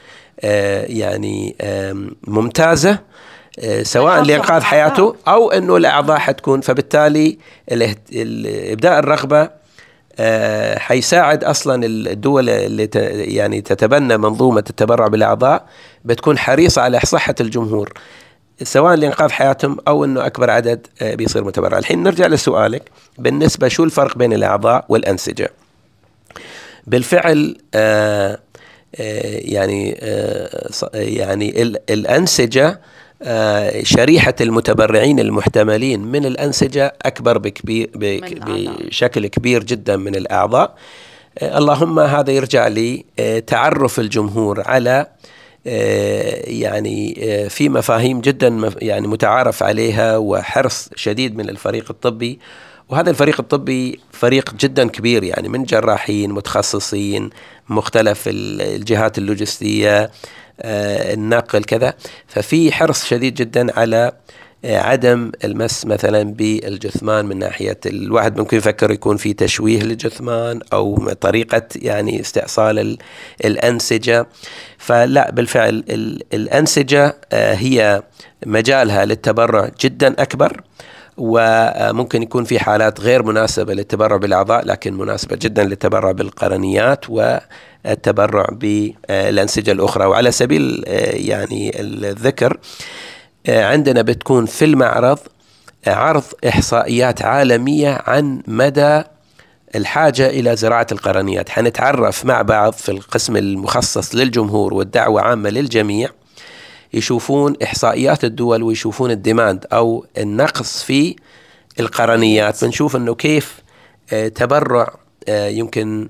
[0.40, 1.56] آه يعني
[2.26, 2.90] ممتازة.
[2.90, 2.98] آه،
[3.82, 7.38] سواء لإنقاذ حياته أو أنه الأعضاء حتكون فبالتالي
[8.72, 9.50] إبداء الرغبة
[10.18, 12.88] آه، حيساعد أصلا الدول اللي
[13.34, 15.66] يعني تتبنى منظومة التبرع بالأعضاء
[16.04, 17.92] بتكون حريصة على صحة الجمهور
[18.62, 21.78] سواء لإنقاذ حياتهم أو إنه أكبر عدد آه، بيصير متبرع.
[21.78, 25.50] الحين نرجع لسؤالك بالنسبة شو الفرق بين الأعضاء والأنسجة؟
[26.86, 27.56] بالفعل
[29.44, 29.90] يعني
[30.94, 32.78] يعني الأنسجة آه،
[33.82, 40.74] شريحة المتبرعين المحتملين من الأنسجة أكبر بكبير بشكل كبير جدا من الأعضاء.
[41.38, 45.06] آه، اللهم هذا يرجع لتعرف الجمهور على
[45.66, 47.14] آه، يعني
[47.48, 52.38] في مفاهيم جدا يعني متعارف عليها وحرص شديد من الفريق الطبي.
[52.88, 57.30] وهذا الفريق الطبي فريق جدا كبير يعني من جراحين متخصصين
[57.68, 60.10] مختلف الجهات اللوجستية آه،
[60.60, 61.94] النقل كذا.
[62.26, 64.12] ففي حرص شديد جدا على
[64.64, 71.12] آه، عدم المس مثلا بالجثمان من ناحية الواحد ممكن يفكر يكون في تشويه للجثمان أو
[71.12, 72.98] طريقة يعني استئصال
[73.44, 74.26] الأنسجة.
[74.78, 75.84] فلا بالفعل
[76.34, 78.02] الأنسجة آه، هي
[78.46, 80.60] مجالها للتبرع جدا أكبر.
[81.16, 87.38] وممكن يكون في حالات غير مناسبة للتبرع بالأعضاء لكن مناسبة جدا للتبرع بالقرنيات و
[87.86, 90.06] التبرع بالأنسجة الأخرى.
[90.06, 92.58] وعلى سبيل آه، يعني الذكر
[93.46, 95.18] آه، عندنا بتكون في المعرض
[95.86, 99.02] عرض إحصائيات عالمية عن مدى
[99.74, 101.48] الحاجة إلى زراعة القرنيات.
[101.48, 106.10] حنتعرف مع بعض في القسم المخصص للجمهور والدعوة عامة للجميع
[106.96, 111.16] يشوفون إحصائيات الدول ويشوفون الديماند أو النقص في
[111.80, 112.64] القرنيات.
[112.64, 113.60] بنشوف أنه كيف
[114.12, 114.94] آه، تبرع
[115.28, 116.08] آه، يمكن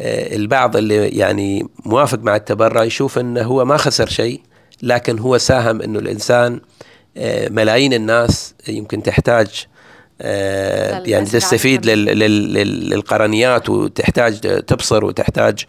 [0.00, 4.40] آه، البعض اللي يعني موافق مع التبرع يشوف أنه هو ما خسر شيء
[4.82, 6.60] لكن هو ساهم أنه الإنسان
[7.50, 9.66] ملايين الناس يمكن تحتاج
[10.20, 15.64] يعني تستفيد للقرنيات وتحتاج تبصر وتحتاج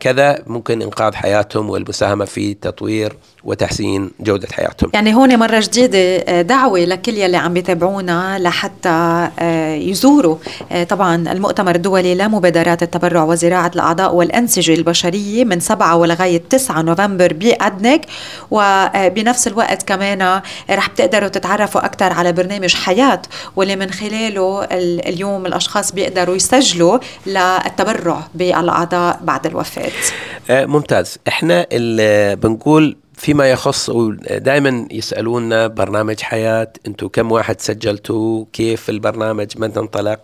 [0.00, 3.16] كذا ممكن إنقاذ حياتهم والمساهمة في تطوير
[3.46, 4.90] وتحسين جودة حياتهم.
[4.94, 10.36] يعني هون مرة جديدة آه، دعوة لكل يلي عم يتابعونا لحتى آه، يزوروا
[10.72, 17.32] آه، طبعا المؤتمر الدولي لمبادرات التبرع وزراعة الأعضاء والأنسجة البشرية من 7 ولغاية 9 نوفمبر
[17.32, 18.06] بأدنك.
[18.50, 20.40] وبنفس الوقت كمان
[20.70, 23.22] رح بتقدروا تتعرفوا أكثر على برنامج حياة
[23.56, 24.64] واللي من خلاله
[25.08, 29.92] اليوم الأشخاص بيقدروا يسجلوا للتبرع بالأعضاء بعد الوفاة.
[30.50, 31.18] ممتاز.
[31.28, 33.90] إحنا اللي بنقول فيما يخص
[34.30, 40.20] دائما يسألونا برنامج حياة أنتم كم واحد سجلتوا؟ كيف البرنامج؟ من انطلق؟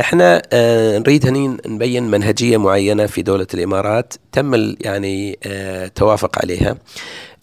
[0.00, 6.76] إحنا آه نريد هني نبين منهجية معينة في دولة الإمارات تم يعني آه توافق عليها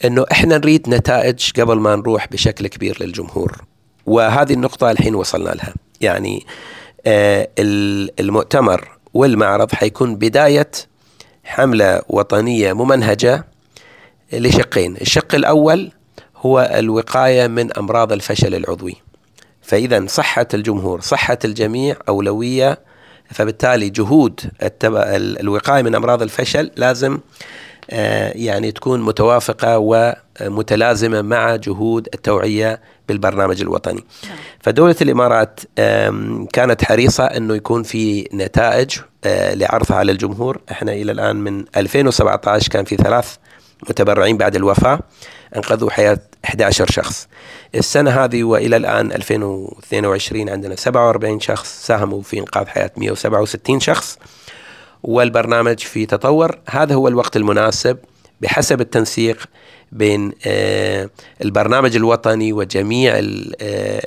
[0.06, 3.58] إنه إحنا نريد نتائج قبل ما نروح بشكل كبير للجمهور.
[4.06, 5.74] وهذه النقطة الحين وصلنا لها.
[6.02, 6.46] يعني
[7.06, 7.48] آه
[8.20, 10.72] المؤتمر والمعرض حيكون بداية
[11.44, 13.46] حملة وطنية ممنهجة
[14.34, 14.98] لشقين.
[14.98, 15.92] الشق الأول
[16.38, 18.96] هو الوقاية من أمراض الفشل العضوي.
[19.62, 22.80] فإذا صحة الجمهور صحة الجميع أولوية
[23.32, 24.40] فبالتالي جهود
[25.42, 27.20] الوقاية من أمراض الفشل لازم
[28.36, 29.78] يعني تكون متوافقة
[30.42, 34.04] ومتلازمة مع جهود التوعية بالبرنامج الوطني.
[34.24, 34.38] نعم.
[34.60, 35.60] فدولة الإمارات
[36.54, 40.62] كانت حريصة أنه يكون في نتائج آه، لعرضها على الجمهور.
[40.72, 43.36] إحنا إلى الآن من 2017 كان في ثلاث
[43.90, 45.00] متبرعين بعد الوفاة
[45.56, 47.28] أنقذوا حياة 11 شخص.
[47.76, 54.18] السنة هذه وإلى الآن 2022 عندنا 47 شخص ساهموا في إنقاذ حياة 167 شخص.
[55.04, 56.60] والبرنامج في تطور.
[56.70, 57.98] هذا هو الوقت المناسب
[58.42, 59.38] بحسب التنسيق
[59.92, 61.10] بين آه،
[61.44, 63.22] البرنامج الوطني وجميع آه،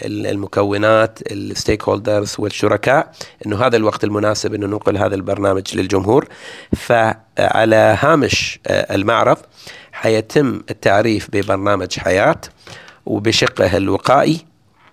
[0.07, 3.13] المكونات الستيك هولدرز والشركاء.
[3.47, 6.29] إنه هذا الوقت المناسب إنه ننقل هذا البرنامج للجمهور.
[6.77, 9.39] فعلى هامش آه، المعرض
[9.93, 12.41] حيتم التعريف ببرنامج حياة
[13.07, 14.41] وبشقه الوقائي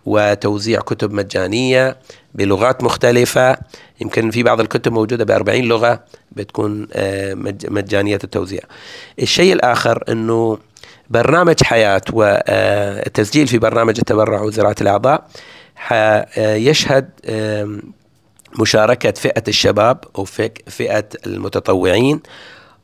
[0.06, 1.98] وتوزيع كتب مجانية
[2.36, 3.58] بلغات مختلفة
[4.02, 6.88] يمكن في بعض الكتب موجودة ب 40 لغة بتكون
[7.70, 8.62] مجانية التوزيع.
[9.20, 10.58] الشيء الآخر إنه
[11.10, 15.28] برنامج حياة والتسجيل في برنامج التبرع وزراعة الأعضاء
[16.38, 17.10] يشهد
[18.60, 20.26] مشاركة فئة الشباب أو
[20.68, 22.20] فئة المتطوعين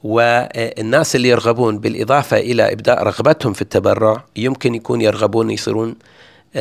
[0.03, 5.95] والناس اللي يرغبون بالإضافة إلى إبداء رغبتهم في التبرع يمكن يكون يرغبون يصيرون آه،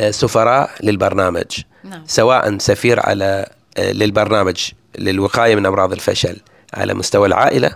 [0.09, 2.03] سفراء للبرنامج نعم.
[2.07, 6.37] سواء سفير على آه، للبرنامج للوقاية من أمراض الفشل
[6.73, 7.71] على مستوى العائلة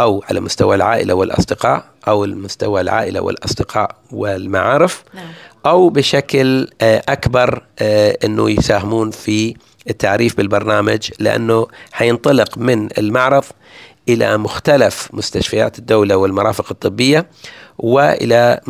[0.00, 5.28] أو على مستوى العائلة والأصدقاء أو المستوى العائلة والأصدقاء والمعارف نعم.
[5.66, 9.54] أو بشكل آه، أكبر آه، أنه يساهمون في
[9.90, 13.44] التعريف بالبرنامج لأنه حينطلق من المعرض
[14.08, 17.26] إلى مختلف مستشفيات الدولة والمرافق الطبية
[17.78, 18.60] وإلى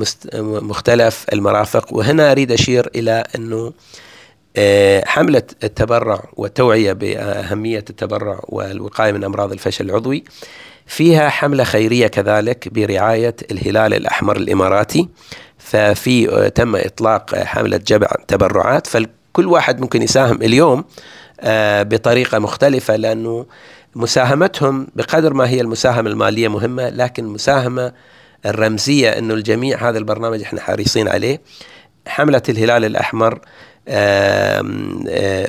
[0.42, 1.92] مختلف المرافق.
[1.92, 3.72] وهنا أريد أشير إلى أنه
[4.56, 10.24] آه، حملة التبرع والتوعية بأهمية التبرع والوقاية من أمراض الفشل العضوي
[10.86, 15.08] فيها حملة خيرية كذلك برعاية الهلال الأحمر الإماراتي.
[15.58, 18.86] ففي آه، تم إطلاق حملة جمع تبرعات.
[18.86, 20.84] فكل واحد ممكن يساهم اليوم
[21.40, 23.46] آه، بطريقة مختلفة لأنه
[23.96, 27.92] مساهمتهم بقدر ما هي المساهمة المالية مهمة لكن المساهمة
[28.46, 31.40] الرمزية أنه الجميع هذا البرنامج إحنا حريصين عليه.
[32.06, 33.40] حملة الهلال الأحمر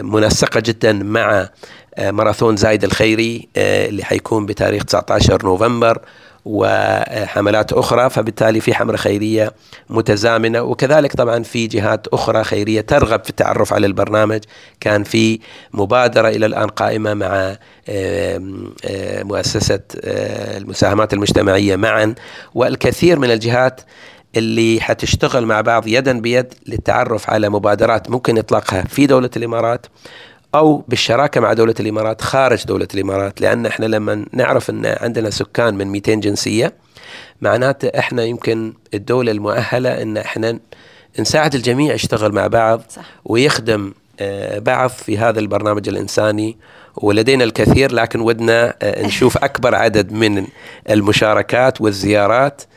[0.04, 1.50] منسقة جدا مع
[1.97, 6.02] آه، ماراثون زايد الخيري آه، اللي حيكون بتاريخ 19 نوفمبر.
[6.47, 9.53] وحملات أخرى فبالتالي في حملة خيرية
[9.89, 10.62] متزامنة.
[10.62, 14.39] وكذلك طبعا في جهات أخرى خيرية ترغب في التعرف على البرنامج.
[14.79, 15.39] كان في
[15.73, 17.55] مبادرة إلى الآن قائمة مع
[19.23, 22.15] مؤسسة آه، المساهمات المجتمعية معا.
[22.55, 23.81] والكثير من الجهات
[24.36, 29.86] اللي حتشتغل مع بعض يدا بيد للتعرف على مبادرات ممكن إطلاقها في دولة الإمارات.
[30.55, 35.75] أو بالشراكة مع دولة الإمارات خارج دولة الإمارات لأن إحنا لما نعرف إن عندنا سكان
[35.75, 36.73] من 200 جنسية
[37.41, 40.60] معناته إحنا يمكن الدولة المؤهلة إن إحنا
[41.19, 43.01] نساعد الجميع يشتغل مع بعض صح.
[43.25, 46.57] ويخدم آه، بعض في هذا البرنامج الإنساني
[46.95, 50.47] ولدينا الكثير لكن ودنا نشوف أكبر عدد من
[50.89, 52.76] المشاركات والزيارات آه،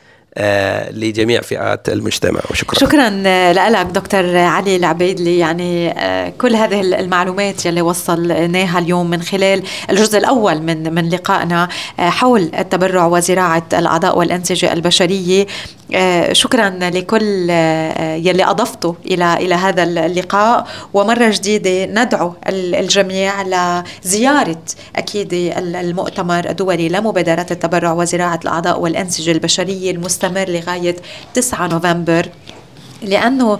[0.91, 2.41] لجميع فئات المجتمع.
[2.51, 2.79] وشكرا.
[2.79, 3.09] شكرا
[3.69, 10.17] لك دكتور علي العبيدلي يعني آه، كل هذه المعلومات يلي وصلناها اليوم من خلال الجزء
[10.17, 11.67] الأول من من لقائنا
[11.99, 15.47] آه، حول التبرع وزراعة الأعضاء والأنسجة البشرية.
[16.31, 17.49] شكرا لكل
[18.27, 20.67] يلي أضفته إلى إلى هذا اللقاء.
[20.93, 24.61] ومرة جديدة ندعو الجميع لزيارة
[24.95, 30.95] أكيد المؤتمر الدولي لمبادرة التبرع وزراعة الأعضاء والأنسجة البشرية المستمر مستمر لغاية
[31.33, 32.29] 9 نوفمبر
[33.01, 33.59] لأنه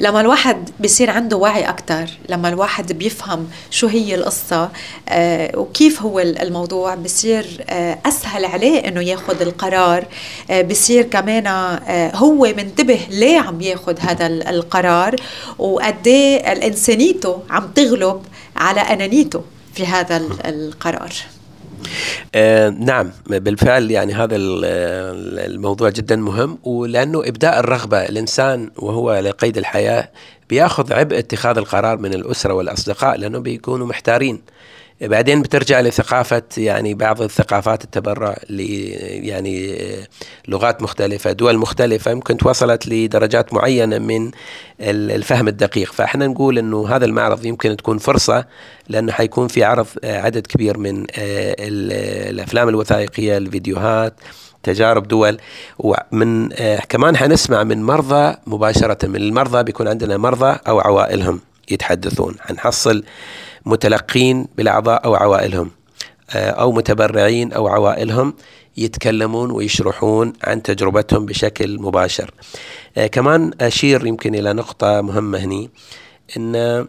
[0.00, 4.70] لما الواحد بيصير عنده وعي أكثر لما الواحد بيفهم شو هي القصة
[5.08, 10.04] آه وكيف هو الموضوع بصير آه أسهل عليه إنه ياخذ القرار.
[10.50, 11.46] آه بصير كمان
[12.14, 15.16] هو منتبه ليه عم ياخذ هذا القرار
[15.58, 18.22] وقد إيه إنسانيته عم تغلب
[18.56, 19.42] على أنانيته
[19.74, 21.12] في هذا القرار.
[22.34, 29.58] آه نعم بالفعل يعني هذا الموضوع جدا مهم ولأنه إبداء الرغبة الإنسان وهو على قيد
[29.58, 30.10] الحياة
[30.50, 34.40] بيأخذ عبء اتخاذ القرار من الأسرة والأصدقاء لأنه بيكونوا محتارين.
[35.00, 38.60] بعدين بترجع لثقافة يعني بعض الثقافات التبرع ل
[39.28, 39.78] يعني
[40.48, 44.30] لغات مختلفة دول مختلفة يمكن توصلت لدرجات معينة من
[44.80, 45.92] الفهم الدقيق.
[45.92, 48.44] فإحنا نقول إنه هذا المعرض يمكن تكون فرصة
[48.88, 51.54] لأنه حيكون في عرض عدد كبير من آه،
[52.30, 54.14] الأفلام الوثائقية الفيديوهات
[54.62, 55.38] تجارب دول.
[55.78, 62.34] ومن آه، كمان حنسمع من مرضى مباشرة من المرضى بيكون عندنا مرضى أو عوائلهم يتحدثون.
[62.40, 63.04] حنحصل
[63.66, 65.70] متلقين بالأعضاء أو عوائلهم
[66.30, 68.34] آه، أو متبرعين أو عوائلهم
[68.76, 72.30] يتكلمون ويشرحون عن تجربتهم بشكل مباشر.
[72.96, 75.70] آه، كمان أشير يمكن إلى نقطة مهمة هني
[76.36, 76.88] إن آه،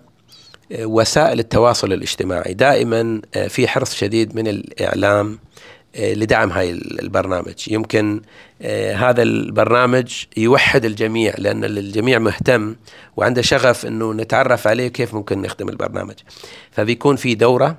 [0.72, 5.40] وسائل التواصل الاجتماعي دائما في حرص شديد من الإعلام
[5.98, 7.56] لدعم هاي البرنامج.
[7.68, 8.22] يمكن
[8.62, 12.76] آه، هذا البرنامج يوحد الجميع لأن الجميع مهتم
[13.18, 16.16] وعنده شغف أنه نتعرف عليه كيف ممكن نخدم البرنامج.
[16.72, 17.78] فبيكون في دورة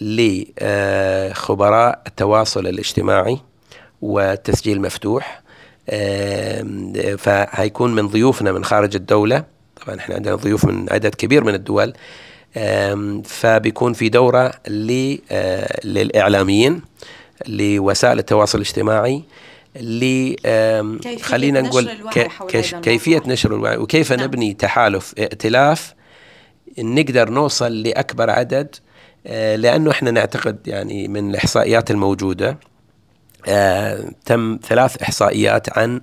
[0.00, 3.38] لخبراء التواصل الاجتماعي
[4.02, 5.42] والتسجيل مفتوح.
[7.18, 9.44] فهيكون من ضيوفنا من خارج الدولة.
[9.84, 11.92] طبعا إحنا عندنا ضيوف من عدد كبير من الدول.
[13.24, 14.52] فبيكون في دورة
[15.30, 16.80] آه، للإعلاميين.
[17.48, 19.22] لوسائل التواصل الاجتماعي
[19.80, 20.34] ل
[21.22, 21.90] خلينا نقول
[22.82, 24.26] كيفية نشر الوعي وكيف نعم.
[24.26, 25.94] نبني تحالف ائتلاف
[26.78, 28.76] نقدر نوصل لأكبر عدد
[29.26, 32.58] آه، لأنه إحنا نعتقد يعني من الإحصائيات الموجودة
[33.48, 36.00] آه، تم ثلاث إحصائيات عن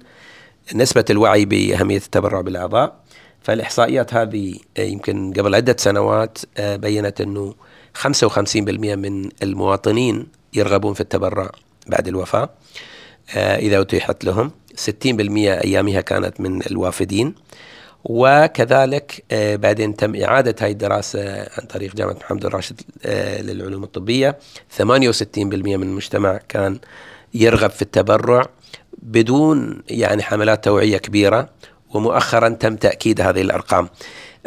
[0.75, 2.99] نسبة الوعي بأهمية التبرع بالأعضاء
[3.41, 7.55] فالإحصائيات هذه آه، يمكن قبل عدة سنوات بينت أنه
[7.93, 11.51] 55% من المواطنين يرغبون في التبرع
[11.87, 12.49] بعد الوفاة.
[13.35, 14.51] آه، إذا أتيحت لهم.
[14.75, 17.35] 60% أيامها كانت من الوافدين.
[18.03, 24.37] وكذلك آه، بعدين تم إعادة هاي الدراسة عن طريق جامعة محمد الراشد آه، للعلوم الطبية.
[24.69, 26.79] 68% من المجتمع كان
[27.33, 28.45] يرغب في التبرع
[28.97, 31.49] بدون يعني حملات توعية كبيرة.
[31.93, 33.89] ومؤخرا تم تأكيد هذه الأرقام.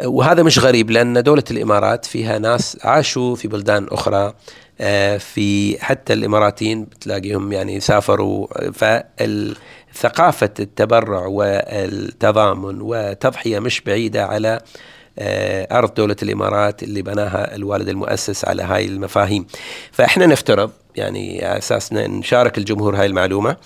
[0.05, 4.33] وهذا مش غريب لأن دولة الإمارات فيها ناس عاشوا في بلدان أخرى
[4.81, 8.47] آه، في حتى الإماراتيين بتلاقيهم يعني سافروا.
[8.71, 14.61] فثقافه التبرع والتضامن وتضحية مش بعيدة على
[15.19, 19.45] آه، أرض دولة الإمارات اللي بناها الوالد المؤسس على هاي المفاهيم.
[19.91, 23.57] فإحنا نفترض يعني على أساس نشارك الجمهور هاي المعلومة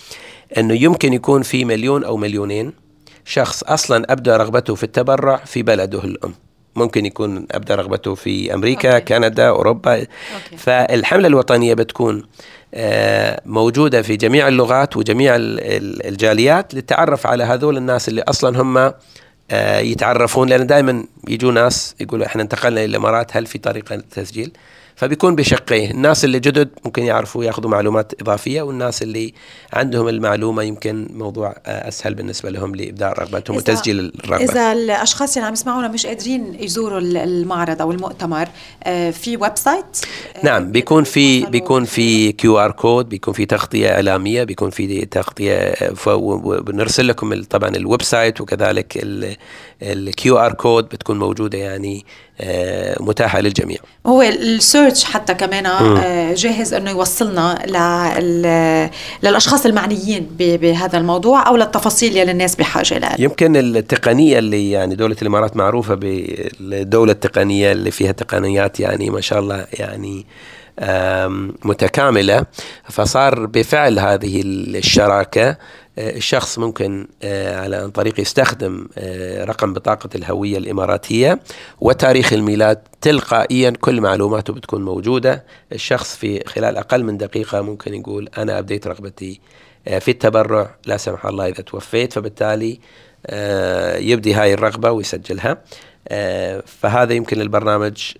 [0.57, 2.86] إنه يمكن يكون في مليون أو مليونين
[3.27, 6.33] شخص أصلا أبدى رغبته في التبرع في بلده الأم
[6.75, 9.05] ممكن يكون ابدا رغبته في أمريكا okay.
[9.05, 10.07] كندا أوروبا okay.
[10.57, 12.23] فالحملة الوطنية بتكون
[12.73, 18.93] آه، موجودة في جميع اللغات وجميع الجاليات للتعرف على هذول الناس اللي أصلا هم
[19.51, 24.51] آه، يتعرفون لأن دائما يجوا ناس يقولوا إحنا انتقلنا إلى الامارات هل في طريقة للتسجيل؟
[24.97, 29.33] فبيكون بشقين الناس اللي جدد ممكن يعرفوا ياخذوا معلومات إضافية والناس اللي
[29.73, 34.43] عندهم المعلومة يمكن موضوع آه، أسهل بالنسبة لهم لإبداء رغبتهم وتسجيل الرغبة.
[34.43, 38.47] إذا الأشخاص اللي عم يسمعونا مش قادرين يزوروا المعرض أو المؤتمر
[38.83, 39.85] آه، في website
[40.35, 45.73] آه، نعم بيكون في بيكون في QR code بيكون في تغطية إعلامية بيكون في تغطية
[46.61, 48.99] بنرسل لكم طبعا ال website وكذلك
[49.81, 52.05] ال QR code بتكون موجودة يعني
[52.99, 53.77] متاحة للجميع.
[54.05, 57.59] هو ال search حتى كمان آه، جاهز إنه يوصلنا
[59.23, 63.15] للأشخاص المعنيين بهذا الموضوع أو للتفاصيل يلي الناس بحاجة لها.
[63.19, 69.39] يمكن التقنية اللي يعني دولة الإمارات معروفة بالدولة التقنية اللي فيها تقنيات يعني ما شاء
[69.39, 70.25] الله يعني
[71.65, 72.45] متكاملة.
[72.89, 75.57] فصار بفعل هذه الشراكة
[75.97, 81.39] آه، الشخص ممكن آه، على عن طريق يستخدم آه، رقم بطاقة الهوية الإماراتية
[81.81, 85.45] وتاريخ الميلاد تلقائيا كل معلوماته بتكون موجودة.
[85.71, 89.41] الشخص في خلال أقل من دقيقة ممكن يقول أنا أبديت رغبتي
[89.99, 92.13] في التبرع لا سمح الله إذا توفيت.
[92.13, 92.79] فبالتالي
[93.99, 95.57] يبدي هاي الرغبة ويسجلها.
[96.65, 98.11] فهذا يمكن البرنامج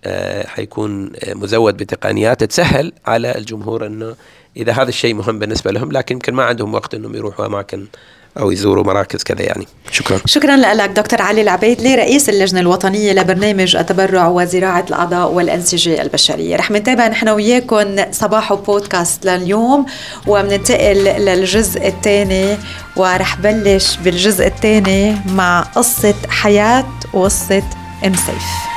[0.46, 4.16] حيكون مزود بتقنيات تسهل على الجمهور إنه
[4.58, 7.88] إذا هذا الشيء مهم بالنسبة لهم لكن يمكن ما عندهم وقت إنهم يروحوا أماكن
[8.40, 9.68] أو يزوروا مراكز كذا يعني.
[9.92, 10.20] شكرا.
[10.26, 16.56] شكرا لك دكتور علي العبيدلي رئيس اللجنة الوطنية لبرنامج التبرع وزراعة الأعضاء والانسجه البشرية.
[16.56, 19.86] رح نتابع نحن وياكم صباح بودكاست لليوم
[20.28, 22.58] وبننتقل للجزء الثاني
[22.96, 27.64] ورح بلش بالجزء الثاني مع قصة حياة وقصة
[28.06, 28.77] ام سيف.